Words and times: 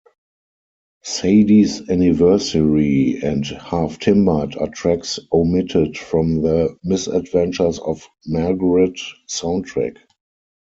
"Sadie's 1.03 1.87
Anniversary" 1.87 3.19
and 3.21 3.45
"Half 3.45 3.99
Timbered" 3.99 4.55
are 4.57 4.67
tracks 4.67 5.19
omitted 5.31 5.95
from 5.95 6.41
the 6.41 6.75
"Misadventures 6.83 7.77
Of 7.77 8.07
Margaret" 8.25 8.99
soundtrack. 9.29 9.97